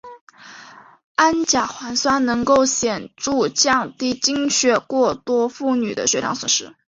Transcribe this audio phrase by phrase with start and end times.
[1.17, 6.73] 氨甲环酸能够显着降低经血过多妇女的血量损失。